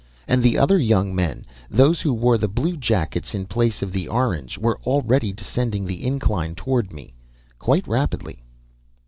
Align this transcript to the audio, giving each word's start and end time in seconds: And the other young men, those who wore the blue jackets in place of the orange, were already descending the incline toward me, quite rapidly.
And 0.27 0.41
the 0.41 0.57
other 0.57 0.79
young 0.79 1.13
men, 1.13 1.45
those 1.69 2.01
who 2.01 2.11
wore 2.11 2.39
the 2.39 2.47
blue 2.47 2.75
jackets 2.75 3.35
in 3.35 3.45
place 3.45 3.83
of 3.83 3.91
the 3.91 4.07
orange, 4.07 4.57
were 4.57 4.79
already 4.83 5.31
descending 5.31 5.85
the 5.85 6.03
incline 6.03 6.55
toward 6.55 6.91
me, 6.91 7.13
quite 7.59 7.87
rapidly. 7.87 8.41